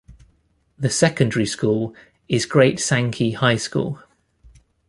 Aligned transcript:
The 0.79 0.89
secondary 0.89 1.45
school 1.45 1.93
is 2.27 2.47
Great 2.47 2.79
Sankey 2.79 3.33
High 3.33 3.57
School. 3.57 4.01